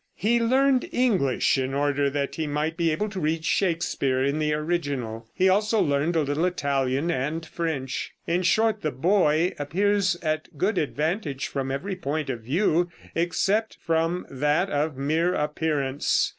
[0.15, 4.51] He learned English in order that he might be able to read Shakespeare in the
[4.51, 5.29] original.
[5.31, 8.11] He also learned a little Italian and French.
[8.25, 14.25] In short, the boy appears at good advantage from every point of view, except from
[14.27, 16.29] that of mere appearance.